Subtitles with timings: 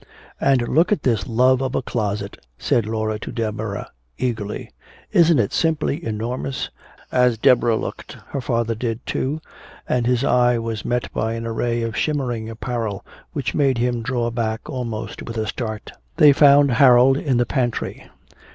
[0.39, 4.71] "And look at this love of a closet!" said Laura to Deborah eagerly.
[5.11, 6.71] "Isn't it simply enormous?"
[7.11, 9.41] As Deborah looked, her father did, too,
[9.87, 14.31] and his eye was met by an array of shimmering apparel which made him draw
[14.31, 15.91] back almost with a start.
[16.17, 18.09] They found Harold in the pantry.